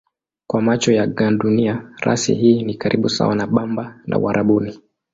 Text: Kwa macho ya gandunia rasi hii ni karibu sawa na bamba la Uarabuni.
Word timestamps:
Kwa 0.47 0.61
macho 0.61 0.91
ya 0.91 1.07
gandunia 1.07 1.91
rasi 1.97 2.33
hii 2.33 2.63
ni 2.63 2.73
karibu 2.73 3.09
sawa 3.09 3.35
na 3.35 3.47
bamba 3.47 3.99
la 4.05 4.17
Uarabuni. 4.19 4.79